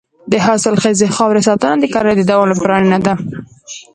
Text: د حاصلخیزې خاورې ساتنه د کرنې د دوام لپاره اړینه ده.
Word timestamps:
د 0.31 0.33
حاصلخیزې 0.45 1.07
خاورې 1.17 1.41
ساتنه 1.47 1.77
د 1.79 1.85
کرنې 1.93 2.13
د 2.17 2.21
دوام 2.29 2.47
لپاره 2.51 2.73
اړینه 2.79 2.99
ده. 3.05 3.13